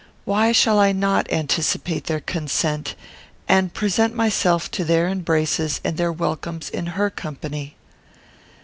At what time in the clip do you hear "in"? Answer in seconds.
6.71-6.87